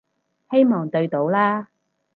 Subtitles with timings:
[0.49, 1.67] 希望對到啦